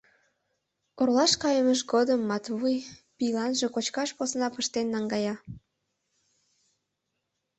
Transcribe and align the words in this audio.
Оролаш 0.99 1.33
кайымыж 1.41 1.79
годым 1.93 2.21
Матвуй 2.29 2.77
пийланже 3.17 3.67
кочкаш 3.71 4.09
посна 4.17 4.47
пыштен 4.55 4.87
наҥгая. 4.93 5.35